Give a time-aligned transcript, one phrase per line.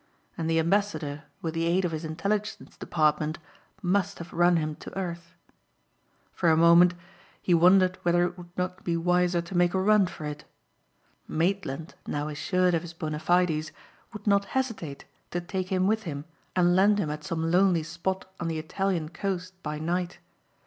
[0.35, 3.37] And the ambassador with the aid of his intelligence department
[3.83, 5.35] must have run him to earth.
[6.33, 6.95] For a moment
[7.39, 10.43] he wondered whether it would not be wiser to make a run for it.
[11.27, 13.71] Maitland now assured of his bona fides
[14.11, 16.25] would not hesitate to take him with him
[16.55, 20.17] and land him at some lonely spot on the Italian coast by night.